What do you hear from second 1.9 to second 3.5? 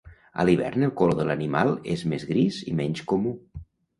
és més gris i menys comú.